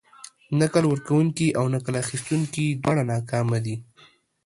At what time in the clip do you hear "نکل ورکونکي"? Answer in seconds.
0.59-1.47